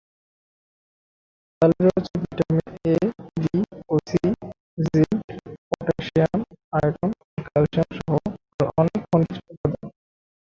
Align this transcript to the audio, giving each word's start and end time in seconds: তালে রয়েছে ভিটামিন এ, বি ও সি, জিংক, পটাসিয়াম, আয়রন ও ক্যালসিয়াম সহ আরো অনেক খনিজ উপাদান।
তালে 1.57 1.77
রয়েছে 1.85 2.13
ভিটামিন 2.21 2.67
এ, 2.85 2.95
বি 3.41 3.55
ও 3.89 3.95
সি, 4.09 4.21
জিংক, 4.85 5.19
পটাসিয়াম, 5.69 6.39
আয়রন 6.77 7.09
ও 7.29 7.39
ক্যালসিয়াম 7.47 7.89
সহ 7.97 8.09
আরো 8.59 8.69
অনেক 8.81 9.01
খনিজ 9.07 9.35
উপাদান। 9.51 9.87